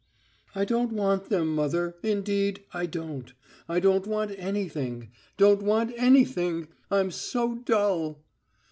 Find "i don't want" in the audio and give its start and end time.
0.55-1.29, 3.69-4.33